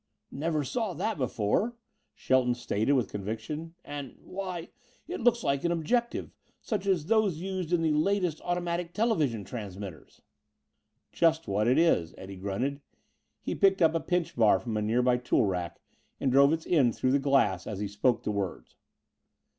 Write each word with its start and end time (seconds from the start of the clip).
"Never 0.31 0.63
saw 0.63 0.95
that 0.95 1.19
before," 1.19 1.75
Shelton 2.15 2.55
stated 2.55 2.93
with 2.93 3.11
conviction. 3.11 3.75
"And 3.85 4.17
why 4.23 4.69
it 5.07 5.21
looks 5.21 5.43
like 5.43 5.63
an 5.63 5.71
objective 5.71 6.31
such 6.59 6.87
as 6.87 7.05
those 7.05 7.37
used 7.39 7.71
in 7.71 7.83
the 7.83 7.91
latest 7.91 8.41
automatic 8.43 8.95
television 8.95 9.43
transmitters." 9.43 10.23
"Just 11.11 11.47
what 11.47 11.67
it 11.67 11.77
is," 11.77 12.15
Eddie 12.17 12.37
grunted. 12.37 12.81
He 13.41 13.53
picked 13.53 13.79
up 13.83 13.93
a 13.93 13.99
pinch 13.99 14.35
bar 14.35 14.59
from 14.59 14.75
a 14.75 14.81
nearby 14.81 15.17
tool 15.17 15.45
rack 15.45 15.79
and 16.19 16.31
drove 16.31 16.51
its 16.51 16.65
end 16.65 16.95
through 16.95 17.11
the 17.11 17.19
glass 17.19 17.67
as 17.67 17.77
he 17.77 17.87
spoke 17.87 18.23
the 18.23 18.31
words. 18.31 18.75